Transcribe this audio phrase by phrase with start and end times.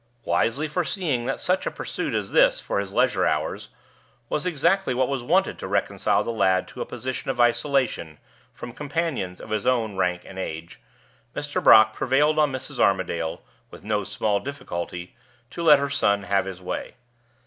[0.25, 3.69] Wisely foreseeing that such a pursuit as this for his leisure hours
[4.29, 8.17] was exactly what was wanted to reconcile the lad to a position of isolation
[8.51, 10.79] from companions of his own rank and age,
[11.35, 11.63] Mr.
[11.63, 12.79] Brock prevailed on Mrs.
[12.79, 15.15] Armadale, with no small difficulty,
[15.51, 16.95] to let her son have his way.